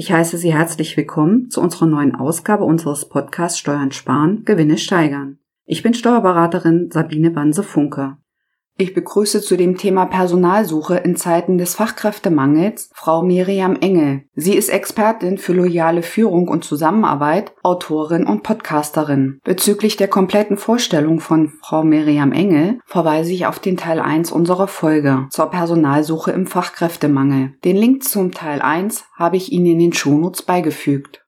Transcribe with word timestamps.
Ich 0.00 0.12
heiße 0.12 0.38
Sie 0.38 0.54
herzlich 0.54 0.96
willkommen 0.96 1.50
zu 1.50 1.60
unserer 1.60 1.86
neuen 1.86 2.14
Ausgabe 2.14 2.62
unseres 2.62 3.08
Podcasts 3.08 3.58
Steuern 3.58 3.90
sparen, 3.90 4.44
Gewinne 4.44 4.78
steigern. 4.78 5.40
Ich 5.64 5.82
bin 5.82 5.92
Steuerberaterin 5.92 6.92
Sabine 6.92 7.32
Banse-Funke. 7.32 8.16
Ich 8.80 8.94
begrüße 8.94 9.40
zu 9.40 9.56
dem 9.56 9.76
Thema 9.76 10.06
Personalsuche 10.06 10.98
in 10.98 11.16
Zeiten 11.16 11.58
des 11.58 11.74
Fachkräftemangels 11.74 12.90
Frau 12.94 13.22
Miriam 13.22 13.74
Engel. 13.74 14.22
Sie 14.36 14.54
ist 14.54 14.68
Expertin 14.68 15.36
für 15.36 15.52
loyale 15.52 16.04
Führung 16.04 16.46
und 16.46 16.62
Zusammenarbeit, 16.62 17.52
Autorin 17.64 18.24
und 18.24 18.44
Podcasterin. 18.44 19.40
Bezüglich 19.42 19.96
der 19.96 20.06
kompletten 20.06 20.56
Vorstellung 20.56 21.18
von 21.18 21.48
Frau 21.48 21.82
Miriam 21.82 22.30
Engel 22.30 22.78
verweise 22.86 23.32
ich 23.32 23.46
auf 23.46 23.58
den 23.58 23.76
Teil 23.76 23.98
1 23.98 24.30
unserer 24.30 24.68
Folge 24.68 25.26
zur 25.30 25.50
Personalsuche 25.50 26.30
im 26.30 26.46
Fachkräftemangel. 26.46 27.54
Den 27.64 27.76
Link 27.76 28.04
zum 28.04 28.30
Teil 28.30 28.62
1 28.62 29.06
habe 29.16 29.36
ich 29.38 29.50
Ihnen 29.50 29.66
in 29.66 29.78
den 29.80 29.92
Shownotes 29.92 30.42
beigefügt. 30.42 31.26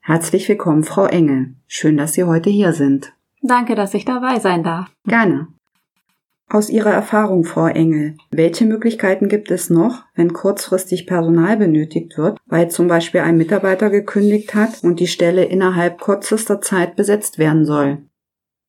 Herzlich 0.00 0.48
willkommen, 0.48 0.82
Frau 0.82 1.04
Engel. 1.04 1.56
Schön, 1.66 1.98
dass 1.98 2.14
Sie 2.14 2.24
heute 2.24 2.48
hier 2.48 2.72
sind. 2.72 3.12
Danke, 3.42 3.74
dass 3.74 3.92
ich 3.92 4.06
dabei 4.06 4.38
sein 4.38 4.64
darf. 4.64 4.90
Gerne. 5.04 5.48
Aus 6.48 6.68
Ihrer 6.68 6.92
Erfahrung, 6.92 7.44
Frau 7.44 7.66
Engel, 7.66 8.16
welche 8.30 8.64
Möglichkeiten 8.64 9.28
gibt 9.28 9.50
es 9.50 9.70
noch, 9.70 10.04
wenn 10.14 10.32
kurzfristig 10.32 11.06
Personal 11.06 11.56
benötigt 11.56 12.16
wird, 12.18 12.38
weil 12.46 12.70
zum 12.70 12.86
Beispiel 12.86 13.22
ein 13.22 13.36
Mitarbeiter 13.36 13.90
gekündigt 13.90 14.54
hat 14.54 14.82
und 14.82 15.00
die 15.00 15.06
Stelle 15.06 15.44
innerhalb 15.44 16.00
kürzester 16.00 16.60
Zeit 16.60 16.96
besetzt 16.96 17.38
werden 17.38 17.64
soll? 17.64 17.98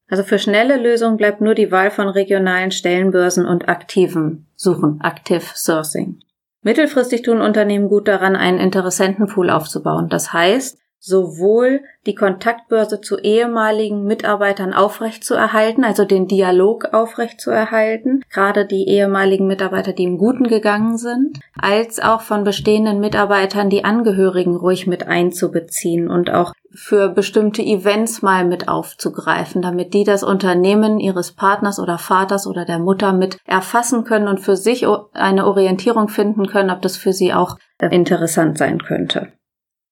Also 0.08 0.24
für 0.24 0.40
schnelle 0.40 0.78
Lösungen 0.78 1.18
bleibt 1.18 1.42
nur 1.42 1.56
die 1.56 1.72
Wahl 1.72 1.92
von 1.92 2.08
regionalen 2.08 2.72
Stellenbörsen 2.72 3.46
und 3.46 3.68
aktiven 3.68 4.48
Suchen, 4.56 5.00
Active 5.04 5.42
Sourcing. 5.56 6.20
Mittelfristig 6.62 7.23
tun 7.23 7.42
Unternehmen 7.42 7.90
gut 7.90 8.08
daran, 8.08 8.36
einen 8.36 8.60
Interessentenpool 8.60 9.50
aufzubauen. 9.50 10.10
Das 10.10 10.34
heißt, 10.34 10.80
sowohl 11.05 11.82
die 12.08 12.16
Kontaktbörse 12.16 13.00
zu 13.00 13.20
ehemaligen 13.20 14.06
Mitarbeitern 14.06 14.73
aufrechtzuerhalten, 14.73 15.84
also 15.84 16.03
den 16.03 16.28
Dialog 16.28 16.94
aufrechtzuerhalten, 16.94 18.23
gerade 18.34 18.66
die 18.66 18.88
ehemaligen 18.88 19.45
Mitarbeiter, 19.45 19.94
die 19.94 20.03
im 20.03 20.17
Guten 20.17 20.48
gegangen 20.48 20.98
sind, 20.98 21.39
als 21.61 22.00
auch 22.00 22.22
von 22.22 22.44
bestehenden 22.44 23.00
Mitarbeitern 23.00 23.70
die 23.70 23.86
Angehörigen 23.86 24.56
ruhig 24.56 24.88
mit 24.88 25.08
einzubeziehen 25.08 26.09
und 26.09 26.31
auch 26.31 26.53
für 26.73 27.09
bestimmte 27.09 27.61
Events 27.61 28.23
mal 28.23 28.44
mit 28.44 28.67
aufzugreifen, 28.67 29.61
damit 29.61 29.94
die 29.94 30.06
das 30.06 30.23
Unternehmen 30.23 31.00
ihres 31.00 31.33
Partners 31.33 31.80
oder 31.80 32.00
Vaters 32.00 32.48
oder 32.48 32.66
der 32.66 32.80
Mutter 32.80 33.14
mit 33.14 33.38
erfassen 33.45 34.06
können 34.06 34.28
und 34.28 34.39
für 34.39 34.58
sich 34.58 34.88
eine 35.14 35.45
Orientierung 35.45 36.09
finden 36.09 36.48
können, 36.48 36.72
ob 36.72 36.81
das 36.81 36.98
für 36.98 37.14
sie 37.14 37.31
auch 37.31 37.58
interessant 37.92 38.58
sein 38.58 38.80
könnte 38.80 39.31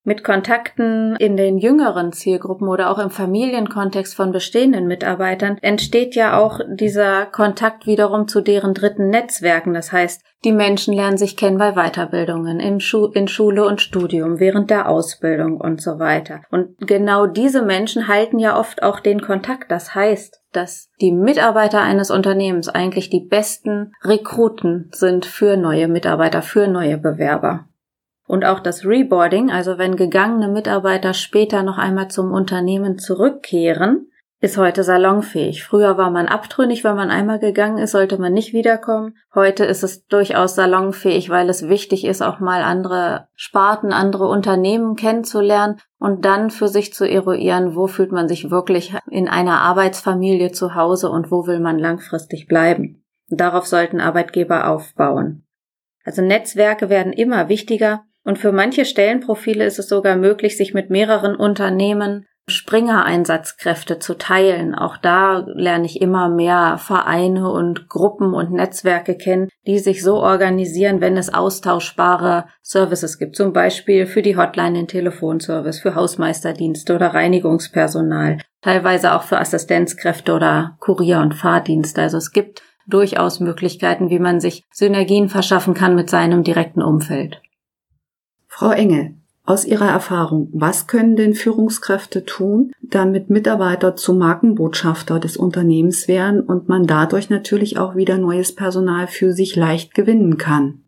mit 0.04 0.24
Kontakten 0.24 1.16
in 1.16 1.38
den 1.38 1.58
jüngeren 1.58 2.12
Zielgruppen 2.12 2.68
oder 2.68 2.90
auch 2.90 3.00
im 3.00 3.10
Familienkontext 3.10 4.16
von 4.16 4.32
bestehenden 4.32 4.88
Mitarbeitern 4.88 5.58
entsteht 5.62 6.16
ja 6.16 6.38
auch 6.38 6.60
dieser 6.68 7.26
Kontakt 7.26 7.88
wiederum 7.88 8.28
zu 8.28 8.42
deren 8.42 8.74
dritten 8.74 9.10
Netzwerken. 9.10 9.74
Das 9.74 9.92
heißt, 9.92 10.24
die 10.44 10.52
Menschen 10.52 10.94
lernen 10.94 11.18
sich 11.18 11.38
kennen 11.38 11.58
bei 11.58 11.72
Weiterbildungen, 11.72 12.60
in, 12.60 12.82
Schu 12.82 13.06
in 13.06 13.30
Schule 13.30 13.66
und 13.66 13.80
Studium, 13.80 14.42
während 14.42 14.70
der 14.70 14.90
Ausbildung 14.90 15.56
und 15.62 15.82
so 15.82 16.00
weiter. 16.00 16.42
Und 16.52 16.76
genau 16.80 17.28
diese 17.28 17.62
Menschen 17.62 18.10
halten 18.10 18.40
ja 18.40 18.60
oft 18.60 18.84
auch 18.84 19.00
den 19.00 19.22
Kontakt. 19.22 19.72
Das 19.72 19.96
heißt, 19.96 20.42
dass 20.52 20.90
die 21.00 21.14
Mitarbeiter 21.14 21.80
eines 21.82 22.12
Unternehmens 22.12 22.68
eigentlich 22.68 23.10
die 23.10 23.26
besten 23.26 23.94
Rekruten 24.04 24.90
sind 24.94 25.26
für 25.26 25.56
neue 25.56 25.88
Mitarbeiter, 25.88 26.42
für 26.42 26.68
neue 26.68 26.98
Bewerber. 26.98 27.68
Und 28.34 28.46
auch 28.46 28.62
das 28.62 28.84
Reboarding, 28.84 29.52
also 29.52 29.78
wenn 29.78 29.96
gegangene 29.96 30.48
Mitarbeiter 30.48 31.14
später 31.14 31.62
noch 31.62 31.78
einmal 31.78 32.08
zum 32.08 32.32
Unternehmen 32.32 32.98
zurückkehren, 32.98 34.10
ist 34.40 34.58
heute 34.58 34.84
salonfähig. 34.84 35.64
Früher 35.64 36.00
war 36.00 36.10
man 36.10 36.26
abtrünnig, 36.26 36.84
wenn 36.84 36.96
man 36.96 37.12
einmal 37.12 37.38
gegangen 37.38 37.78
ist, 37.78 37.92
sollte 37.92 38.18
man 38.18 38.34
nicht 38.34 38.52
wiederkommen. 38.52 39.16
Heute 39.36 39.66
ist 39.66 39.84
es 39.84 40.08
durchaus 40.08 40.56
salonfähig, 40.56 41.30
weil 41.30 41.48
es 41.48 41.70
wichtig 41.70 42.06
ist, 42.06 42.24
auch 42.24 42.40
mal 42.40 42.64
andere 42.64 43.28
Sparten, 43.36 43.94
andere 43.94 44.28
Unternehmen 44.28 44.96
kennenzulernen 44.96 45.80
und 46.00 46.26
dann 46.26 46.50
für 46.50 46.70
sich 46.70 46.92
zu 46.92 47.08
eruieren, 47.08 47.76
wo 47.76 47.86
fühlt 47.86 48.12
man 48.12 48.28
sich 48.28 48.50
wirklich 48.50 48.96
in 49.12 49.28
einer 49.28 49.62
Arbeitsfamilie 49.62 50.52
zu 50.52 50.74
Hause 50.74 51.12
und 51.12 51.30
wo 51.30 51.46
will 51.46 51.60
man 51.60 51.78
langfristig 51.78 52.48
bleiben. 52.48 53.04
Darauf 53.30 53.68
sollten 53.68 54.02
Arbeitgeber 54.02 54.70
aufbauen. 54.70 55.46
Also 56.04 56.24
Netzwerke 56.24 56.90
werden 56.90 57.14
immer 57.14 57.48
wichtiger 57.48 58.06
und 58.24 58.40
für 58.40 58.52
manche 58.52 58.86
Stellenprofile 58.86 59.66
ist 59.66 59.80
es 59.80 59.90
sogar 59.90 60.16
möglich, 60.16 60.58
sich 60.58 60.74
mit 60.74 60.90
mehreren 60.90 61.36
Unternehmen 61.36 62.26
Springer-Einsatzkräfte 62.48 64.00
zu 64.00 64.18
teilen. 64.18 64.76
Auch 64.76 64.98
da 64.98 65.46
lerne 65.48 65.86
ich 65.86 66.02
immer 66.02 66.28
mehr 66.28 66.78
Vereine 66.78 67.50
und 67.50 67.88
Gruppen 67.88 68.34
und 68.34 68.52
Netzwerke 68.52 69.16
kennen, 69.16 69.48
die 69.66 69.80
sich 69.80 70.04
so 70.04 70.16
organisieren, 70.16 71.00
wenn 71.00 71.16
es 71.16 71.34
austauschbare 71.34 72.46
Services 72.62 73.18
gibt. 73.18 73.38
Zum 73.38 73.54
Beispiel 73.54 74.06
für 74.06 74.22
die 74.22 74.36
Hotline 74.36 74.74
den 74.74 74.88
Telefonservice, 74.88 75.80
für 75.80 75.96
Hausmeisterdienste 75.96 76.96
oder 76.96 77.14
Reinigungspersonal, 77.14 78.40
teilweise 78.62 79.14
auch 79.14 79.24
für 79.24 79.40
Assistenzkräfte 79.40 80.34
oder 80.34 80.76
Kurier- 80.82 81.22
und 81.22 81.36
Fahrdienste. 81.36 82.02
Also 82.02 82.18
es 82.18 82.32
gibt 82.32 82.62
durchaus 82.88 83.40
Möglichkeiten, 83.40 84.10
wie 84.10 84.20
man 84.20 84.42
sich 84.42 84.66
Synergien 84.74 85.30
verschaffen 85.30 85.74
kann 85.74 85.96
mit 85.96 86.10
seinem 86.10 86.44
direkten 86.44 86.82
Umfeld. 86.82 87.42
Frau 88.56 88.70
Engel, 88.70 89.16
aus 89.46 89.66
Ihrer 89.66 89.90
Erfahrung, 89.90 90.48
was 90.54 90.86
können 90.86 91.16
denn 91.16 91.34
Führungskräfte 91.34 92.24
tun, 92.24 92.72
damit 92.84 93.32
Mitarbeiter 93.32 93.96
zu 93.96 94.14
Markenbotschafter 94.14 95.20
des 95.20 95.38
Unternehmens 95.38 96.08
werden 96.08 96.40
und 96.40 96.70
man 96.70 96.86
dadurch 96.86 97.32
natürlich 97.32 97.80
auch 97.80 97.96
wieder 97.96 98.20
neues 98.20 98.54
Personal 98.54 99.08
für 99.08 99.34
sich 99.34 99.56
leicht 99.56 99.96
gewinnen 99.96 100.38
kann? 100.38 100.84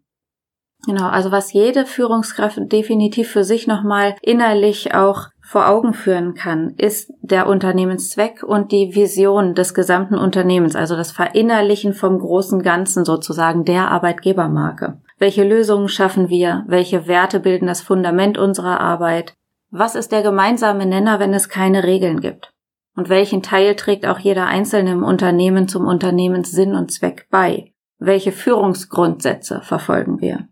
Genau, 0.86 1.08
also 1.08 1.31
was 1.31 1.54
jede 1.54 1.88
Führungskraft 1.88 2.59
definitiv 2.72 3.31
für 3.31 3.44
sich 3.44 3.66
nochmal 3.66 4.14
innerlich 4.22 4.94
auch 4.94 5.30
vor 5.42 5.68
Augen 5.68 5.96
führen 5.96 6.36
kann, 6.36 6.75
ist 6.78 7.12
der 7.24 7.48
Unternehmenszweck 7.48 8.44
und 8.44 8.72
die 8.72 8.94
Vision 8.94 9.56
des 9.56 9.74
gesamten 9.74 10.20
Unternehmens, 10.20 10.75
also 10.75 10.96
das 10.96 11.12
Verinnerlichen 11.12 11.96
vom 11.96 12.20
großen 12.20 12.62
Ganzen 12.62 13.06
sozusagen 13.06 13.66
der 13.66 13.90
Arbeitgebermarke. 13.90 15.00
Welche 15.18 15.48
Lösungen 15.48 15.88
schaffen 15.88 16.30
wir? 16.30 16.66
Welche 16.68 17.08
Werte 17.08 17.40
bilden 17.40 17.68
das 17.68 17.81
Fundament 17.81 18.38
unserer 18.38 18.80
Arbeit? 18.80 19.34
Was 19.72 19.96
ist 19.96 20.12
der 20.12 20.22
gemeinsame 20.22 20.86
Nenner, 20.86 21.20
wenn 21.20 21.34
es 21.34 21.50
keine 21.50 21.84
Regeln 21.84 22.20
gibt? 22.20 22.52
Und 22.96 23.09
welchen 23.09 23.42
Teil 23.42 23.75
trägt 23.75 24.06
auch 24.06 24.20
jeder 24.20 24.46
Einzelne 24.46 24.92
im 24.92 25.04
Unternehmen 25.04 25.68
zum 25.68 25.86
Unternehmenssinn 25.86 26.75
und 26.75 26.92
Zweck 26.92 27.28
bei? 27.30 27.74
Welche 27.98 28.31
Führungsgrundsätze 28.31 29.62
verfolgen 29.62 30.22
wir? 30.22 30.48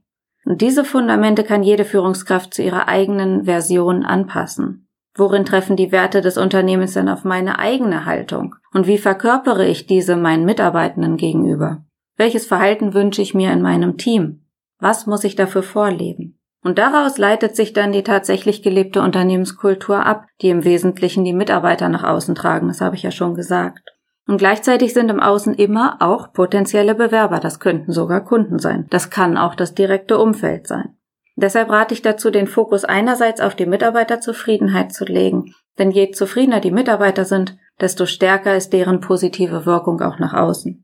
Und 0.45 0.61
diese 0.61 0.83
Fundamente 0.83 1.43
kann 1.43 1.63
jede 1.63 1.85
Führungskraft 1.85 2.53
zu 2.53 2.63
ihrer 2.63 2.87
eigenen 2.87 3.45
Version 3.45 4.03
anpassen. 4.03 4.87
Worin 5.15 5.45
treffen 5.45 5.75
die 5.75 5.91
Werte 5.91 6.21
des 6.21 6.37
Unternehmens 6.37 6.93
denn 6.93 7.07
auf 7.07 7.23
meine 7.23 7.59
eigene 7.59 8.05
Haltung? 8.05 8.55
Und 8.73 8.87
wie 8.87 8.97
verkörpere 8.97 9.65
ich 9.67 9.85
diese 9.85 10.15
meinen 10.15 10.43
Mitarbeitenden 10.43 11.17
gegenüber? 11.17 11.85
Welches 12.17 12.45
Verhalten 12.45 12.93
wünsche 12.93 13.21
ich 13.21 13.33
mir 13.33 13.51
in 13.51 13.61
meinem 13.61 13.97
Team? 13.97 14.42
Was 14.83 15.07
muss 15.07 15.23
ich 15.23 15.37
dafür 15.37 15.63
vorleben? 15.63 16.37
Und 16.61 16.77
daraus 16.77 17.17
leitet 17.17 17.55
sich 17.55 17.71
dann 17.71 17.93
die 17.93 18.03
tatsächlich 18.03 18.61
gelebte 18.63 19.01
Unternehmenskultur 19.01 20.05
ab, 20.05 20.25
die 20.41 20.49
im 20.49 20.65
Wesentlichen 20.65 21.23
die 21.23 21.31
Mitarbeiter 21.31 21.87
nach 21.87 22.03
außen 22.03 22.35
tragen, 22.35 22.67
das 22.67 22.81
habe 22.81 22.97
ich 22.97 23.03
ja 23.03 23.11
schon 23.11 23.33
gesagt. 23.33 23.95
Und 24.27 24.39
gleichzeitig 24.39 24.93
sind 24.93 25.09
im 25.09 25.21
Außen 25.21 25.53
immer 25.53 25.95
auch 26.01 26.33
potenzielle 26.33 26.95
Bewerber, 26.95 27.39
das 27.39 27.61
könnten 27.61 27.93
sogar 27.93 28.25
Kunden 28.25 28.59
sein, 28.59 28.85
das 28.89 29.09
kann 29.09 29.37
auch 29.37 29.55
das 29.55 29.73
direkte 29.73 30.17
Umfeld 30.17 30.67
sein. 30.67 30.97
Deshalb 31.37 31.69
rate 31.69 31.93
ich 31.93 32.01
dazu, 32.01 32.29
den 32.29 32.47
Fokus 32.47 32.83
einerseits 32.83 33.39
auf 33.39 33.55
die 33.55 33.65
Mitarbeiterzufriedenheit 33.65 34.91
zu 34.91 35.05
legen, 35.05 35.53
denn 35.79 35.91
je 35.91 36.11
zufriedener 36.11 36.59
die 36.59 36.71
Mitarbeiter 36.71 37.23
sind, 37.23 37.55
desto 37.79 38.05
stärker 38.05 38.57
ist 38.57 38.73
deren 38.73 38.99
positive 38.99 39.65
Wirkung 39.65 40.01
auch 40.01 40.19
nach 40.19 40.33
außen. 40.33 40.82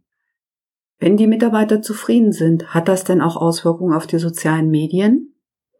Wenn 0.99 1.15
die 1.15 1.27
Mitarbeiter 1.27 1.81
zufrieden 1.81 2.33
sind, 2.33 2.73
hat 2.73 2.89
das 2.89 3.05
denn 3.05 3.21
auch 3.21 3.37
Auswirkungen 3.37 3.93
auf 3.93 4.05
die 4.05 4.19
sozialen 4.19 4.69
Medien? 4.69 5.33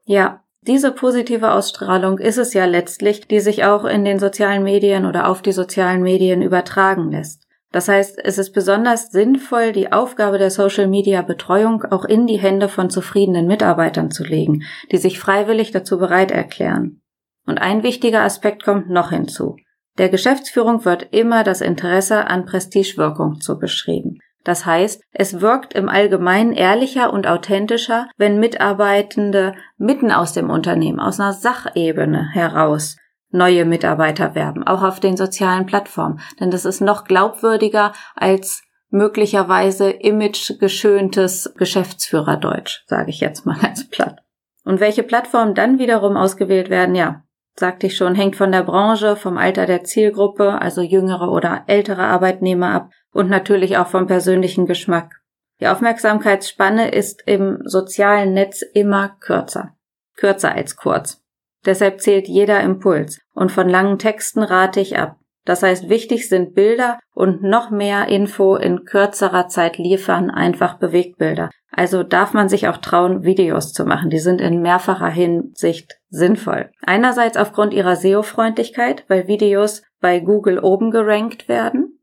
Ja, 0.05 0.43
diese 0.61 0.91
positive 0.91 1.51
Ausstrahlung 1.51 2.19
ist 2.19 2.37
es 2.37 2.53
ja 2.53 2.65
letztlich, 2.65 3.27
die 3.27 3.39
sich 3.39 3.65
auch 3.65 3.85
in 3.85 4.05
den 4.05 4.19
sozialen 4.19 4.63
Medien 4.63 5.05
oder 5.05 5.27
auf 5.27 5.41
die 5.41 5.51
sozialen 5.51 6.01
Medien 6.01 6.41
übertragen 6.41 7.11
lässt. 7.11 7.47
Das 7.71 7.87
heißt, 7.87 8.19
es 8.23 8.37
ist 8.37 8.51
besonders 8.51 9.11
sinnvoll, 9.11 9.73
die 9.73 9.91
Aufgabe 9.91 10.37
der 10.37 10.49
Social 10.49 10.87
Media 10.87 11.21
Betreuung 11.21 11.83
auch 11.83 12.03
in 12.03 12.25
die 12.25 12.39
Hände 12.39 12.67
von 12.67 12.89
zufriedenen 12.89 13.45
Mitarbeitern 13.45 14.11
zu 14.11 14.23
legen, 14.23 14.63
die 14.91 14.97
sich 14.97 15.19
freiwillig 15.19 15.71
dazu 15.71 15.99
bereit 15.99 16.31
erklären. 16.31 17.01
Und 17.45 17.59
ein 17.59 17.83
wichtiger 17.83 18.23
Aspekt 18.23 18.63
kommt 18.63 18.89
noch 18.89 19.11
hinzu. 19.11 19.57
Der 19.97 20.09
Geschäftsführung 20.09 20.85
wird 20.85 21.09
immer 21.11 21.43
das 21.43 21.61
Interesse 21.61 22.27
an 22.27 22.45
Prestigewirkung 22.45 23.39
zugeschrieben. 23.41 24.19
Das 24.43 24.65
heißt, 24.65 25.01
es 25.11 25.41
wirkt 25.41 25.73
im 25.73 25.89
Allgemeinen 25.89 26.53
ehrlicher 26.53 27.11
und 27.11 27.27
authentischer, 27.27 28.07
wenn 28.17 28.39
Mitarbeitende 28.39 29.53
mitten 29.77 30.11
aus 30.11 30.33
dem 30.33 30.49
Unternehmen, 30.49 30.99
aus 30.99 31.19
einer 31.19 31.33
Sachebene 31.33 32.29
heraus 32.31 32.97
neue 33.31 33.65
Mitarbeiter 33.65 34.35
werben, 34.35 34.65
auch 34.65 34.81
auf 34.81 34.99
den 34.99 35.17
sozialen 35.17 35.65
Plattformen. 35.65 36.19
Denn 36.39 36.51
das 36.51 36.65
ist 36.65 36.81
noch 36.81 37.03
glaubwürdiger 37.03 37.93
als 38.15 38.63
möglicherweise 38.89 39.91
imagegeschöntes 39.91 41.53
Geschäftsführerdeutsch, 41.57 42.83
sage 42.87 43.09
ich 43.11 43.19
jetzt 43.19 43.45
mal 43.45 43.57
als 43.63 43.87
platt. 43.87 44.19
Und 44.63 44.79
welche 44.79 45.03
Plattformen 45.03 45.55
dann 45.55 45.79
wiederum 45.79 46.17
ausgewählt 46.17 46.69
werden, 46.69 46.95
ja, 46.95 47.23
sagte 47.59 47.87
ich 47.87 47.95
schon, 47.95 48.15
hängt 48.15 48.35
von 48.35 48.51
der 48.51 48.63
Branche, 48.63 49.15
vom 49.15 49.37
Alter 49.37 49.65
der 49.65 49.83
Zielgruppe, 49.83 50.61
also 50.61 50.81
jüngere 50.81 51.31
oder 51.31 51.63
ältere 51.67 52.03
Arbeitnehmer 52.03 52.71
ab 52.71 52.91
und 53.11 53.29
natürlich 53.29 53.77
auch 53.77 53.87
vom 53.87 54.07
persönlichen 54.07 54.65
Geschmack. 54.65 55.21
Die 55.59 55.67
Aufmerksamkeitsspanne 55.67 56.89
ist 56.89 57.21
im 57.25 57.59
sozialen 57.65 58.33
Netz 58.33 58.61
immer 58.61 59.17
kürzer. 59.19 59.75
Kürzer 60.15 60.53
als 60.53 60.75
kurz. 60.75 61.21
Deshalb 61.65 62.01
zählt 62.01 62.27
jeder 62.27 62.61
Impuls 62.61 63.19
und 63.33 63.51
von 63.51 63.67
langen 63.67 63.99
Texten 63.99 64.41
rate 64.41 64.79
ich 64.79 64.97
ab. 64.97 65.17
Das 65.49 65.63
heißt, 65.63 65.89
wichtig 65.89 66.29
sind 66.29 66.53
Bilder 66.53 66.99
und 67.15 67.41
noch 67.41 67.71
mehr 67.71 68.07
Info 68.07 68.55
in 68.55 68.85
kürzerer 68.85 69.47
Zeit 69.47 69.79
liefern, 69.79 70.29
einfach 70.29 70.77
Bewegtbilder. 70.77 71.49
Also 71.71 72.03
darf 72.03 72.35
man 72.35 72.49
sich 72.49 72.67
auch 72.67 72.77
trauen, 72.77 73.23
Videos 73.23 73.73
zu 73.73 73.83
machen. 73.83 74.11
Die 74.11 74.19
sind 74.19 74.41
in 74.41 74.61
mehrfacher 74.61 75.09
Hinsicht 75.09 75.97
sinnvoll. 76.09 76.69
Einerseits 76.85 77.35
aufgrund 77.35 77.73
ihrer 77.73 77.95
SEO-Freundlichkeit, 77.95 79.05
weil 79.07 79.27
Videos 79.27 79.81
bei 79.99 80.19
Google 80.19 80.59
oben 80.59 80.91
gerankt 80.91 81.49
werden. 81.49 81.99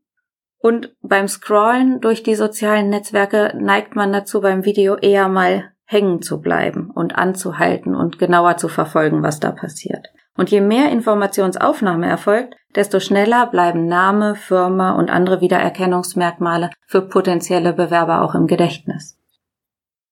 Und 0.57 0.93
beim 1.01 1.29
Scrollen 1.29 2.01
durch 2.01 2.23
die 2.23 2.35
sozialen 2.35 2.89
Netzwerke 2.89 3.53
neigt 3.57 3.95
man 3.95 4.11
dazu, 4.11 4.41
beim 4.41 4.65
Video 4.65 4.97
eher 4.97 5.29
mal 5.29 5.71
hängen 5.85 6.21
zu 6.21 6.41
bleiben 6.41 6.91
und 6.93 7.15
anzuhalten 7.15 7.95
und 7.95 8.19
genauer 8.19 8.57
zu 8.57 8.67
verfolgen, 8.67 9.23
was 9.23 9.39
da 9.39 9.53
passiert. 9.53 10.05
Und 10.37 10.51
je 10.51 10.61
mehr 10.61 10.91
Informationsaufnahme 10.91 12.07
erfolgt, 12.07 12.55
desto 12.75 12.99
schneller 12.99 13.47
bleiben 13.47 13.87
Name, 13.87 14.35
Firma 14.35 14.91
und 14.91 15.09
andere 15.09 15.41
Wiedererkennungsmerkmale 15.41 16.69
für 16.85 17.01
potenzielle 17.01 17.73
Bewerber 17.73 18.21
auch 18.21 18.35
im 18.35 18.45
Gedächtnis. 18.45 19.17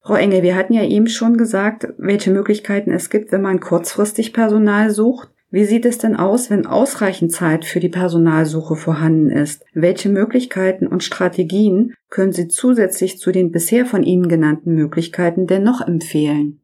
Frau 0.01 0.15
Engel, 0.15 0.43
wir 0.43 0.55
hatten 0.55 0.73
ja 0.73 0.83
eben 0.83 1.07
schon 1.07 1.37
gesagt, 1.37 1.87
welche 1.97 2.31
Möglichkeiten 2.31 2.91
es 2.91 3.09
gibt, 3.09 3.31
wenn 3.31 3.41
man 3.41 3.59
kurzfristig 3.59 4.33
Personal 4.33 4.89
sucht. 4.91 5.29
Wie 5.51 5.65
sieht 5.65 5.85
es 5.85 5.99
denn 5.99 6.15
aus, 6.15 6.49
wenn 6.49 6.65
ausreichend 6.65 7.31
Zeit 7.31 7.65
für 7.65 7.79
die 7.79 7.89
Personalsuche 7.89 8.75
vorhanden 8.75 9.29
ist? 9.29 9.63
Welche 9.73 10.09
Möglichkeiten 10.09 10.87
und 10.87 11.03
Strategien 11.03 11.93
können 12.09 12.33
Sie 12.33 12.47
zusätzlich 12.47 13.19
zu 13.19 13.31
den 13.31 13.51
bisher 13.51 13.85
von 13.85 14.03
Ihnen 14.03 14.27
genannten 14.27 14.73
Möglichkeiten 14.73 15.47
denn 15.47 15.63
noch 15.63 15.81
empfehlen? 15.81 16.61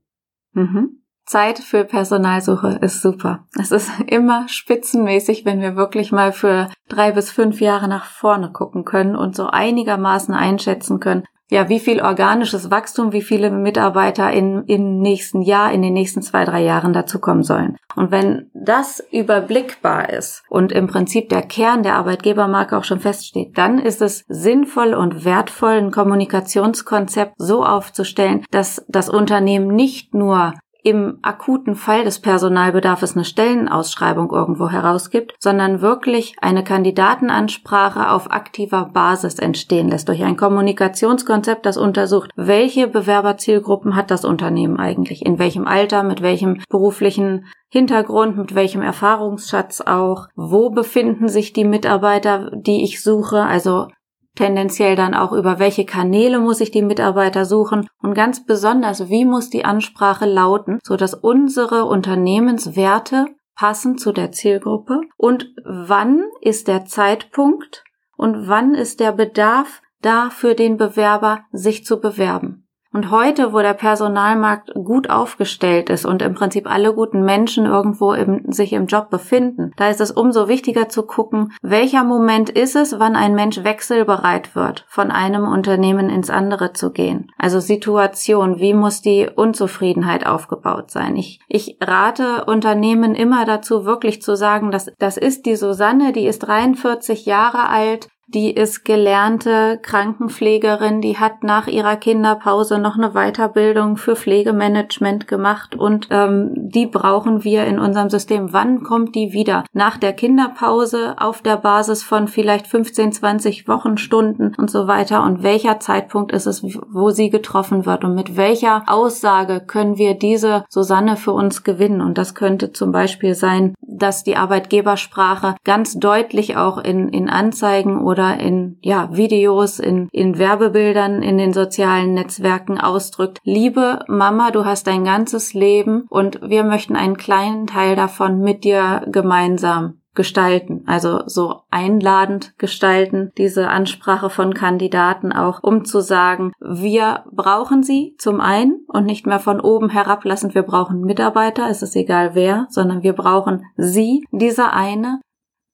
Mhm. 0.54 1.01
Zeit 1.26 1.60
für 1.60 1.86
Personalsuche 1.86 2.80
ist 2.82 3.02
super. 3.02 3.46
Es 3.60 3.72
ist 3.72 3.90
immer 4.08 4.48
spitzenmäßig, 4.48 5.46
wenn 5.46 5.62
wir 5.62 5.76
wirklich 5.76 6.12
mal 6.12 6.32
für 6.32 6.70
drei 6.90 7.12
bis 7.12 7.32
fünf 7.32 7.62
Jahre 7.62 7.88
nach 7.88 8.06
vorne 8.06 8.52
gucken 8.52 8.86
können 8.86 9.16
und 9.16 9.36
so 9.36 9.48
einigermaßen 9.48 10.34
einschätzen 10.34 11.00
können, 11.00 11.24
ja, 11.52 11.68
wie 11.68 11.82
viel 11.82 12.02
organisches 12.02 12.72
Wachstum, 12.72 13.12
wie 13.12 13.22
viele 13.22 13.52
Mitarbeiter 13.52 14.32
in, 14.32 14.64
im 14.68 15.00
nächsten 15.00 15.42
Jahr, 15.42 15.74
in 15.74 15.82
den 15.82 15.92
nächsten 15.92 16.22
zwei, 16.22 16.46
drei 16.46 16.64
Jahren 16.64 16.94
dazukommen 16.94 17.44
sollen. 17.44 17.76
Und 17.94 18.10
wenn 18.10 18.50
das 18.54 19.04
überblickbar 19.12 20.10
ist 20.12 20.44
und 20.50 20.72
im 20.72 20.88
Prinzip 20.88 21.28
der 21.28 21.42
Kern 21.42 21.84
der 21.84 21.96
Arbeitgebermarke 21.96 22.78
auch 22.78 22.86
schon 22.86 23.02
feststeht, 23.02 23.58
dann 23.58 23.80
ist 23.80 24.02
es 24.02 24.24
sinnvoll 24.30 24.94
und 24.94 25.26
wertvoll, 25.26 25.74
ein 25.74 25.92
Kommunikationskonzept 25.92 27.34
so 27.38 27.66
aufzustellen, 27.66 28.46
dass 28.52 28.86
das 28.88 29.10
Unternehmen 29.10 29.76
nicht 29.76 30.14
nur 30.14 30.54
im 30.84 31.20
akuten 31.22 31.76
Fall 31.76 32.04
des 32.04 32.20
Personalbedarfs 32.20 33.16
eine 33.16 33.26
Stellenausschreibung 33.26 34.32
irgendwo 34.32 34.70
herausgibt, 34.70 35.34
sondern 35.40 35.82
wirklich 35.82 36.36
eine 36.42 36.64
Kandidatenansprache 36.64 38.10
auf 38.10 38.32
aktiver 38.32 38.90
Basis 38.94 39.40
entstehen 39.40 39.90
lässt 39.90 40.08
durch 40.08 40.24
ein 40.24 40.38
Kommunikationskonzept, 40.38 41.66
das 41.66 41.78
untersucht, 41.78 42.32
welche 42.36 42.88
Bewerberzielgruppen 42.88 43.96
hat 43.96 44.12
das 44.12 44.26
Unternehmen 44.26 44.78
eigentlich, 44.78 45.26
in 45.26 45.40
welchem 45.40 45.68
Alter, 45.68 46.04
mit 46.04 46.22
welchem 46.22 46.62
beruflichen 46.70 47.46
Hintergrund, 47.70 48.38
mit 48.38 48.54
welchem 48.56 48.82
Erfahrungsschatz 48.82 49.82
auch, 49.82 50.28
wo 50.36 50.70
befinden 50.70 51.30
sich 51.30 51.54
die 51.54 51.64
Mitarbeiter, 51.64 52.52
die 52.54 52.84
ich 52.84 53.02
suche, 53.02 53.44
also 53.44 53.88
tendenziell 54.36 54.96
dann 54.96 55.14
auch 55.14 55.32
über 55.32 55.60
welche 55.60 55.86
Kanäle 55.86 56.40
muss 56.40 56.62
ich 56.62 56.72
die 56.72 56.82
Mitarbeiter 56.82 57.46
suchen 57.46 57.88
und 58.02 58.14
ganz 58.14 58.46
besonders, 58.46 59.10
wie 59.10 59.26
muss 59.26 59.50
die 59.50 59.66
Ansprache 59.66 60.26
lauten, 60.26 60.80
so 60.84 60.96
dass 60.96 61.14
unsere 61.14 61.86
Unternehmenswerte 61.86 63.26
passen 63.56 63.98
zu 63.98 64.12
der 64.12 64.32
Zielgruppe 64.32 65.02
und 65.18 65.54
wann 65.66 66.24
ist 66.42 66.68
der 66.68 66.86
Zeitpunkt 66.86 67.84
und 68.18 68.48
wann 68.48 68.74
ist 68.74 69.00
der 69.00 69.12
Bedarf 69.12 69.82
da 70.02 70.30
für 70.30 70.56
den 70.56 70.78
Bewerber, 70.78 71.46
sich 71.52 71.86
zu 71.86 72.00
bewerben. 72.00 72.68
Und 72.94 73.10
heute, 73.10 73.54
wo 73.54 73.60
der 73.60 73.74
Personalmarkt 73.74 74.74
gut 74.74 75.10
aufgestellt 75.10 75.90
ist 75.90 76.06
und 76.06 76.22
im 76.22 76.34
Prinzip 76.34 76.70
alle 76.70 76.94
guten 76.94 77.24
Menschen 77.24 77.66
irgendwo 77.66 78.12
im, 78.12 78.52
sich 78.52 78.74
im 78.74 78.88
Job 78.88 79.10
befinden, 79.10 79.72
da 79.78 79.90
ist 79.90 80.02
es 80.02 80.12
umso 80.12 80.50
wichtiger 80.50 80.90
zu 80.90 81.04
gucken, 81.04 81.54
welcher 81.62 82.04
Moment 82.04 82.50
ist 82.50 82.76
es, 82.76 83.00
wann 83.00 83.16
ein 83.16 83.34
Mensch 83.34 83.64
wechselbereit 83.64 84.56
wird, 84.56 84.86
von 84.90 85.10
einem 85.10 85.48
Unternehmen 85.48 86.10
ins 86.10 86.30
andere 86.30 86.74
zu 86.74 86.92
gehen. 86.92 87.32
Also 87.38 87.62
Situation, 87.62 88.60
wie 88.60 88.74
muss 88.74 89.02
die 89.02 89.30
Unzufriedenheit 89.34 90.26
aufgebaut 90.26 90.92
sein? 90.92 91.16
Ich, 91.16 91.40
ich 91.48 91.78
rate 91.80 92.44
Unternehmen 92.46 93.16
immer 93.16 93.46
dazu, 93.46 93.86
wirklich 93.86 94.22
zu 94.22 94.36
sagen, 94.36 94.70
dass 94.70 94.92
das 95.00 95.16
ist 95.16 95.46
die 95.46 95.56
Susanne, 95.56 96.12
die 96.12 96.26
ist 96.26 96.40
43 96.40 97.26
Jahre 97.26 97.70
alt, 97.70 98.10
die 98.34 98.52
ist 98.52 98.86
gelernte 98.86 99.80
Krankenpflegerin, 99.82 101.02
die 101.02 101.18
hat 101.18 101.44
nach 101.44 101.68
ihrer 101.68 101.96
Kinderpause 101.96 102.80
noch 102.80 102.98
eine 102.98 103.12
Weiterbildung 103.12 103.98
für 103.98 104.16
Pflegemanagement 104.16 105.28
gemacht 105.28 105.76
und 105.76 106.08
ähm, 106.12 106.52
die 106.56 106.86
brauchen 106.86 107.44
wir 107.44 107.66
in 107.66 107.80
unserem 107.80 108.10
System. 108.10 108.54
Wann 108.54 108.84
kommt 108.84 109.16
die 109.16 109.34
wieder? 109.34 109.64
Nach 109.74 109.98
der 109.98 110.14
Kinderpause 110.14 111.16
auf 111.18 111.42
der 111.42 111.58
Basis 111.58 112.04
von 112.04 112.28
vielleicht 112.28 112.68
15, 112.68 113.12
20 113.12 113.68
Wochenstunden 113.68 114.56
und 114.58 114.72
so 114.72 114.88
weiter 114.88 115.24
und 115.24 115.44
welcher 115.44 115.80
Zeitpunkt 115.80 116.32
ist 116.32 116.46
es, 116.46 116.64
wo 116.64 117.10
sie 117.10 117.30
getroffen 117.30 117.86
wird 117.86 118.04
und 118.04 118.16
mit 118.16 118.38
welcher 118.38 118.84
Aussage 118.88 119.62
können 119.66 119.98
wir 119.98 120.16
diese 120.16 120.64
Susanne 120.70 121.18
für 121.18 121.34
uns 121.34 121.64
gewinnen 121.64 122.02
und 122.02 122.18
das 122.18 122.36
könnte 122.36 122.72
zum 122.72 122.92
Beispiel 122.92 123.36
sein, 123.36 123.76
dass 124.02 124.24
die 124.24 124.36
Arbeitgebersprache 124.36 125.56
ganz 125.64 126.00
deutlich 126.00 126.58
auch 126.58 126.78
in, 126.78 127.10
in 127.10 127.30
Anzeigen 127.30 128.02
oder 128.02 128.40
in 128.40 128.78
ja, 128.82 129.16
Videos, 129.16 129.80
in, 129.80 130.10
in 130.12 130.38
Werbebildern, 130.38 131.22
in 131.22 131.38
den 131.38 131.54
sozialen 131.54 132.14
Netzwerken 132.14 132.80
ausdrückt. 132.80 133.40
Liebe 133.44 134.04
Mama, 134.08 134.52
du 134.52 134.66
hast 134.66 134.88
dein 134.88 135.04
ganzes 135.04 135.54
Leben 135.54 136.06
und 136.10 136.40
wir 136.42 136.64
möchten 136.64 136.96
einen 136.96 137.18
kleinen 137.18 137.68
Teil 137.68 137.96
davon 137.96 138.40
mit 138.40 138.64
dir 138.64 139.06
gemeinsam 139.08 140.01
gestalten, 140.14 140.84
also 140.88 141.22
so 141.26 141.62
einladend 141.70 142.58
gestalten, 142.58 143.32
diese 143.38 143.70
Ansprache 143.70 144.30
von 144.30 144.54
Kandidaten 144.54 145.32
auch, 145.32 145.64
um 145.64 145.86
zu 145.86 146.02
sagen, 146.02 146.52
wir 146.60 147.24
brauchen 147.32 147.84
sie 147.84 148.16
zum 148.18 148.42
einen 148.42 148.86
und 148.88 149.06
nicht 149.06 149.26
mehr 149.26 149.40
von 149.40 149.62
oben 149.62 149.90
herablassend, 149.90 150.54
wir 150.54 150.64
brauchen 150.64 151.02
Mitarbeiter, 151.02 151.70
es 151.70 151.82
ist 151.82 151.96
egal 151.96 152.36
wer, 152.36 152.68
sondern 152.70 153.04
wir 153.04 153.14
brauchen 153.14 153.66
sie, 153.78 154.26
diese 154.32 154.74
eine, 154.74 155.22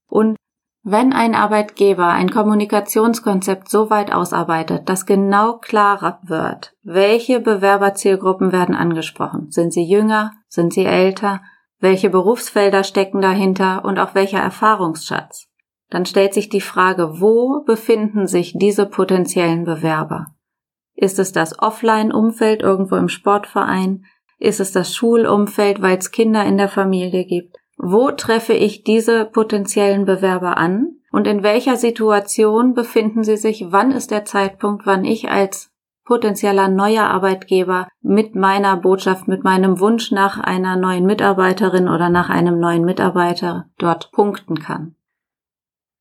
und 0.10 0.38
wenn 0.90 1.12
ein 1.12 1.36
Arbeitgeber 1.36 2.08
ein 2.08 2.32
Kommunikationskonzept 2.32 3.70
so 3.70 3.90
weit 3.90 4.14
ausarbeitet, 4.14 4.88
dass 4.88 5.06
genau 5.06 5.58
klarer 5.58 6.20
wird, 6.24 6.76
welche 6.82 7.42
Bewerberzielgruppen 7.42 8.54
werden 8.54 8.74
angesprochen, 8.74 9.52
sind 9.52 9.74
sie 9.74 9.84
jünger, 9.84 10.32
sind 10.48 10.72
sie 10.72 10.86
älter, 10.86 11.42
welche 11.80 12.10
Berufsfelder 12.10 12.84
stecken 12.84 13.22
dahinter 13.22 13.86
und 13.86 14.00
auch 14.00 14.16
welcher 14.16 14.40
Erfahrungsschatz, 14.40 15.48
dann 15.90 16.06
stellt 16.06 16.34
sich 16.34 16.50
die 16.50 16.62
Frage, 16.62 17.22
wo 17.22 17.64
befinden 17.66 18.28
sich 18.28 18.54
diese 18.58 18.86
potenziellen 18.86 19.64
Bewerber? 19.64 20.36
Ist 20.96 21.20
es 21.20 21.32
das 21.32 21.60
Offline-Umfeld 21.60 22.62
irgendwo 22.62 22.96
im 22.96 23.08
Sportverein? 23.08 24.06
Ist 24.40 24.60
es 24.60 24.72
das 24.72 24.96
Schulumfeld, 24.96 25.82
weil 25.82 25.98
es 25.98 26.12
Kinder 26.12 26.44
in 26.44 26.58
der 26.58 26.70
Familie 26.70 27.26
gibt? 27.26 27.56
Wo 27.78 28.12
treffe 28.12 28.54
ich 28.54 28.84
diese 28.84 29.26
potenziellen 29.26 30.06
Bewerber 30.06 30.58
an? 30.58 30.98
Und 31.12 31.28
in 31.28 31.44
welcher 31.44 31.78
Situation 31.78 32.74
befinden 32.74 33.24
sie 33.24 33.38
sich? 33.38 33.68
Wann 33.70 33.92
ist 33.92 34.12
der 34.12 34.26
Zeitpunkt, 34.26 34.86
wann 34.86 35.06
ich 35.06 35.30
als 35.30 35.72
potenzieller 36.08 36.70
neuer 36.70 37.04
Arbeitgeber 37.04 37.90
mit 38.02 38.34
meiner 38.34 38.78
Botschaft, 38.78 39.28
mit 39.28 39.44
meinem 39.44 39.80
Wunsch 39.80 40.12
nach 40.12 40.40
einer 40.40 40.78
neuen 40.78 41.06
Mitarbeiterin 41.06 41.90
oder 41.90 42.10
nach 42.10 42.30
einem 42.30 42.60
neuen 42.60 42.86
Mitarbeiter 42.86 43.70
dort 43.78 44.12
punkten 44.14 44.60
kann? 44.60 44.96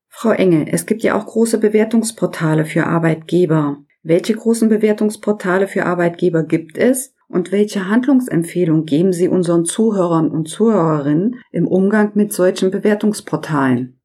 Frau 0.08 0.30
Enge, 0.30 0.72
es 0.72 0.86
gibt 0.86 1.02
ja 1.02 1.14
auch 1.14 1.26
große 1.26 1.58
Bewertungsportale 1.58 2.64
für 2.64 2.86
Arbeitgeber. 2.86 3.78
Welche 4.02 4.34
großen 4.34 4.68
Bewertungsportale 4.68 5.66
für 5.66 5.84
Arbeitgeber 5.84 6.44
gibt 6.44 6.78
es 6.78 7.12
und 7.28 7.50
welche 7.50 7.88
Handlungsempfehlung 7.88 8.84
geben 8.84 9.12
Sie 9.12 9.28
unseren 9.28 9.64
Zuhörern 9.64 10.30
und 10.30 10.48
Zuhörerinnen 10.48 11.40
im 11.50 11.66
Umgang 11.66 12.12
mit 12.14 12.32
solchen 12.32 12.70
Bewertungsportalen? 12.70 13.95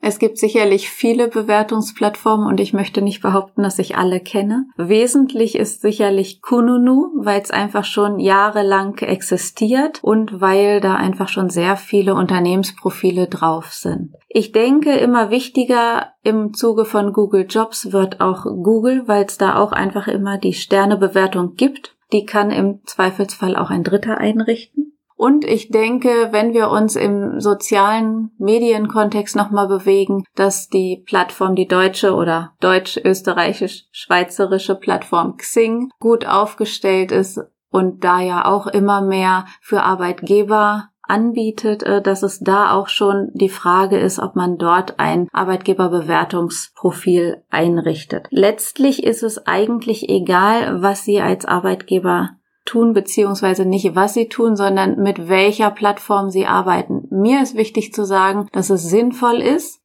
Es 0.00 0.18
gibt 0.18 0.38
sicherlich 0.38 0.90
viele 0.90 1.28
Bewertungsplattformen 1.28 2.46
und 2.46 2.60
ich 2.60 2.72
möchte 2.72 3.02
nicht 3.02 3.20
behaupten, 3.20 3.62
dass 3.62 3.78
ich 3.80 3.96
alle 3.96 4.20
kenne. 4.20 4.66
Wesentlich 4.76 5.56
ist 5.56 5.82
sicherlich 5.82 6.40
Kununu, 6.40 7.10
weil 7.16 7.40
es 7.42 7.50
einfach 7.50 7.84
schon 7.84 8.20
jahrelang 8.20 8.96
existiert 8.98 10.02
und 10.02 10.40
weil 10.40 10.80
da 10.80 10.94
einfach 10.94 11.28
schon 11.28 11.50
sehr 11.50 11.76
viele 11.76 12.14
Unternehmensprofile 12.14 13.26
drauf 13.26 13.72
sind. 13.72 14.14
Ich 14.28 14.52
denke, 14.52 14.92
immer 14.96 15.30
wichtiger 15.30 16.12
im 16.22 16.54
Zuge 16.54 16.84
von 16.84 17.12
Google 17.12 17.46
Jobs 17.48 17.92
wird 17.92 18.20
auch 18.20 18.44
Google, 18.44 19.02
weil 19.06 19.24
es 19.24 19.36
da 19.36 19.56
auch 19.56 19.72
einfach 19.72 20.06
immer 20.06 20.38
die 20.38 20.52
Sternebewertung 20.52 21.54
gibt. 21.54 21.96
Die 22.12 22.24
kann 22.24 22.50
im 22.50 22.80
Zweifelsfall 22.86 23.56
auch 23.56 23.70
ein 23.70 23.82
Dritter 23.82 24.18
einrichten. 24.18 24.87
Und 25.18 25.44
ich 25.44 25.68
denke, 25.70 26.28
wenn 26.30 26.54
wir 26.54 26.70
uns 26.70 26.94
im 26.94 27.40
sozialen 27.40 28.30
Medienkontext 28.38 29.34
nochmal 29.34 29.66
bewegen, 29.66 30.22
dass 30.36 30.68
die 30.68 31.02
Plattform, 31.04 31.56
die 31.56 31.66
deutsche 31.66 32.14
oder 32.14 32.52
deutsch-österreichisch-schweizerische 32.60 34.76
Plattform 34.76 35.36
Xing 35.36 35.90
gut 35.98 36.24
aufgestellt 36.24 37.10
ist 37.10 37.40
und 37.70 38.04
da 38.04 38.20
ja 38.20 38.44
auch 38.44 38.68
immer 38.68 39.02
mehr 39.02 39.46
für 39.60 39.82
Arbeitgeber 39.82 40.90
anbietet, 41.02 41.82
äh, 41.82 42.00
dass 42.00 42.22
es 42.22 42.38
da 42.38 42.70
auch 42.72 42.86
schon 42.86 43.32
die 43.34 43.48
Frage 43.48 43.98
ist, 43.98 44.20
ob 44.20 44.36
man 44.36 44.56
dort 44.56 45.00
ein 45.00 45.26
Arbeitgeberbewertungsprofil 45.32 47.42
einrichtet. 47.50 48.28
Letztlich 48.30 49.02
ist 49.02 49.24
es 49.24 49.44
eigentlich 49.46 50.08
egal, 50.08 50.80
was 50.82 51.04
Sie 51.04 51.20
als 51.20 51.44
Arbeitgeber 51.44 52.37
tun, 52.68 52.92
beziehungsweise 52.92 53.64
nicht, 53.64 53.94
was 53.94 54.14
sie 54.14 54.28
tun, 54.28 54.54
sondern 54.54 55.00
mit 55.02 55.28
welcher 55.28 55.70
Plattform 55.70 56.30
sie 56.30 56.46
arbeiten. 56.46 57.08
Mir 57.10 57.42
ist 57.42 57.56
wichtig 57.56 57.94
zu 57.94 58.04
sagen, 58.04 58.46
dass 58.52 58.68
es 58.68 58.84
sinnvoll 58.84 59.40
ist, 59.40 59.80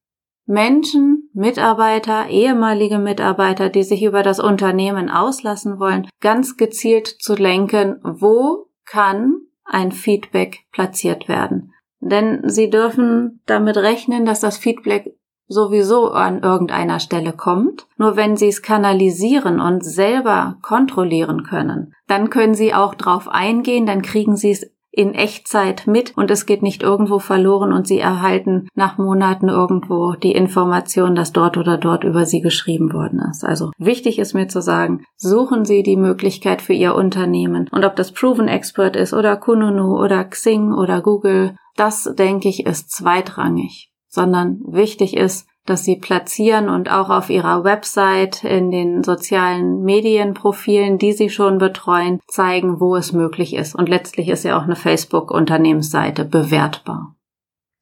Menschen, 0.45 1.29
Mitarbeiter, 1.33 2.27
ehemalige 2.27 2.99
Mitarbeiter, 2.99 3.69
die 3.69 3.83
sich 3.83 4.03
über 4.03 4.23
das 4.23 4.41
Unternehmen 4.41 5.09
auslassen 5.09 5.79
wollen, 5.79 6.09
ganz 6.19 6.57
gezielt 6.57 7.07
zu 7.07 7.35
lenken, 7.35 8.01
wo 8.03 8.67
kann 8.85 9.37
ein 9.63 9.93
Feedback 9.93 10.65
platziert 10.73 11.29
werden. 11.29 11.73
Denn 12.01 12.41
sie 12.49 12.69
dürfen 12.69 13.41
damit 13.45 13.77
rechnen, 13.77 14.25
dass 14.25 14.41
das 14.41 14.57
Feedback 14.57 15.15
sowieso 15.53 16.11
an 16.11 16.41
irgendeiner 16.41 16.99
Stelle 16.99 17.31
kommt. 17.31 17.87
Nur 17.97 18.15
wenn 18.15 18.35
Sie 18.35 18.47
es 18.47 18.61
kanalisieren 18.61 19.59
und 19.59 19.85
selber 19.85 20.57
kontrollieren 20.61 21.43
können, 21.43 21.93
dann 22.07 22.29
können 22.29 22.55
Sie 22.55 22.73
auch 22.73 22.95
drauf 22.95 23.27
eingehen, 23.29 23.85
dann 23.85 24.01
kriegen 24.01 24.35
Sie 24.35 24.51
es 24.51 24.73
in 24.95 25.15
Echtzeit 25.15 25.87
mit 25.87 26.15
und 26.15 26.29
es 26.29 26.45
geht 26.45 26.61
nicht 26.61 26.83
irgendwo 26.83 27.17
verloren 27.17 27.73
und 27.73 27.87
Sie 27.87 27.97
erhalten 27.97 28.67
nach 28.75 28.99
Monaten 28.99 29.49
irgendwo 29.49 30.13
die 30.13 30.33
Information, 30.33 31.15
dass 31.15 31.33
dort 31.33 31.57
oder 31.57 31.79
dort 31.79 32.03
über 32.03 32.27
Sie 32.27 32.41
geschrieben 32.41 32.93
worden 32.93 33.19
ist. 33.31 33.43
Also 33.43 33.71
wichtig 33.79 34.19
ist 34.19 34.35
mir 34.35 34.47
zu 34.47 34.61
sagen, 34.61 35.03
suchen 35.15 35.65
Sie 35.65 35.81
die 35.81 35.97
Möglichkeit 35.97 36.61
für 36.61 36.73
Ihr 36.73 36.93
Unternehmen 36.93 37.67
und 37.71 37.83
ob 37.83 37.95
das 37.95 38.11
Proven 38.11 38.47
Expert 38.47 38.95
ist 38.95 39.13
oder 39.13 39.35
Kununu 39.35 39.99
oder 39.99 40.23
Xing 40.25 40.71
oder 40.71 41.01
Google, 41.01 41.55
das 41.75 42.13
denke 42.15 42.47
ich 42.47 42.67
ist 42.67 42.91
zweitrangig 42.91 43.92
sondern 44.13 44.61
wichtig 44.67 45.17
ist, 45.17 45.47
dass 45.65 45.83
sie 45.83 45.95
platzieren 45.95 46.69
und 46.69 46.91
auch 46.91 47.09
auf 47.09 47.31
ihrer 47.31 47.63
Website 47.63 48.43
in 48.43 48.69
den 48.69 49.03
sozialen 49.03 49.81
Medienprofilen, 49.81 50.99
die 50.99 51.13
sie 51.13 51.29
schon 51.29 51.57
betreuen, 51.57 52.19
zeigen, 52.27 52.79
wo 52.79 52.95
es 52.95 53.11
möglich 53.11 53.55
ist. 53.55 53.73
Und 53.73 53.89
letztlich 53.89 54.27
ist 54.27 54.43
ja 54.43 54.57
auch 54.57 54.63
eine 54.63 54.75
Facebook-Unternehmensseite 54.75 56.25
bewertbar. 56.25 57.15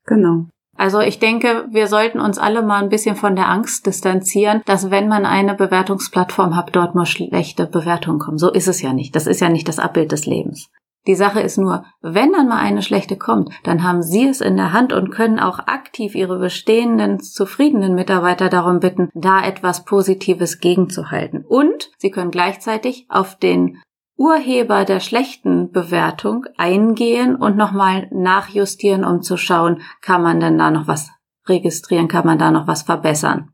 Genau. 0.05 0.45
Also 0.77 1.01
ich 1.01 1.19
denke, 1.19 1.67
wir 1.69 1.87
sollten 1.87 2.21
uns 2.21 2.37
alle 2.37 2.61
mal 2.61 2.81
ein 2.81 2.89
bisschen 2.89 3.17
von 3.17 3.35
der 3.35 3.49
Angst 3.49 3.85
distanzieren, 3.85 4.61
dass 4.65 4.89
wenn 4.89 5.09
man 5.09 5.25
eine 5.25 5.53
Bewertungsplattform 5.53 6.55
hat, 6.55 6.73
dort 6.75 6.95
nur 6.95 7.05
schlechte 7.05 7.67
Bewertungen 7.67 8.19
kommen. 8.19 8.37
So 8.37 8.49
ist 8.49 8.69
es 8.69 8.81
ja 8.81 8.93
nicht. 8.93 9.15
Das 9.15 9.27
ist 9.27 9.41
ja 9.41 9.49
nicht 9.49 9.67
das 9.67 9.79
Abbild 9.79 10.13
des 10.13 10.25
Lebens. 10.25 10.69
Die 11.07 11.15
Sache 11.15 11.41
ist 11.41 11.57
nur, 11.57 11.83
wenn 12.01 12.31
dann 12.31 12.47
mal 12.47 12.59
eine 12.59 12.83
schlechte 12.83 13.17
kommt, 13.17 13.51
dann 13.63 13.83
haben 13.83 14.03
Sie 14.03 14.27
es 14.27 14.39
in 14.39 14.55
der 14.55 14.71
Hand 14.71 14.93
und 14.93 15.09
können 15.09 15.39
auch 15.39 15.57
aktiv 15.59 16.13
Ihre 16.13 16.37
bestehenden 16.37 17.19
zufriedenen 17.19 17.95
Mitarbeiter 17.95 18.49
darum 18.49 18.79
bitten, 18.79 19.09
da 19.15 19.43
etwas 19.43 19.83
Positives 19.83 20.59
gegenzuhalten. 20.59 21.43
Und 21.43 21.89
Sie 21.97 22.11
können 22.11 22.29
gleichzeitig 22.29 23.07
auf 23.09 23.35
den 23.35 23.81
Urheber 24.15 24.85
der 24.85 24.99
schlechten 24.99 25.71
Bewertung 25.71 26.45
eingehen 26.55 27.35
und 27.35 27.57
nochmal 27.57 28.07
nachjustieren, 28.11 29.03
um 29.03 29.23
zu 29.23 29.37
schauen, 29.37 29.81
kann 30.01 30.21
man 30.21 30.39
denn 30.39 30.59
da 30.59 30.69
noch 30.69 30.87
was 30.87 31.09
registrieren, 31.47 32.07
kann 32.07 32.27
man 32.27 32.37
da 32.37 32.51
noch 32.51 32.67
was 32.67 32.83
verbessern. 32.83 33.49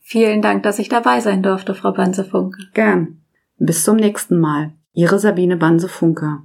Vielen 0.00 0.42
Dank, 0.42 0.62
dass 0.62 0.78
ich 0.78 0.88
dabei 0.88 1.20
sein 1.20 1.42
durfte, 1.42 1.74
Frau 1.74 1.92
Banse-Funke. 1.92 2.58
Gern. 2.74 3.22
Bis 3.58 3.84
zum 3.84 3.96
nächsten 3.96 4.38
Mal. 4.38 4.72
Ihre 4.92 5.18
Sabine 5.18 5.56
Banse-Funke. 5.56 6.42